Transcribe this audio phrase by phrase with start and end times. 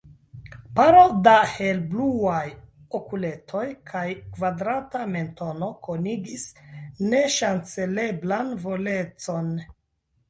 [0.77, 2.47] Paro da helbluaj
[2.99, 4.03] okuletoj kaj
[4.37, 6.49] kvadrata mentono konigis
[7.13, 9.55] neŝanceleblan volecon.